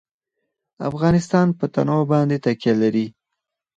[0.89, 3.07] افغانستان په تنوع باندې تکیه لري.